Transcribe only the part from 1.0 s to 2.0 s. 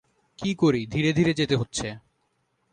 ধীরে যেতে হচ্ছে।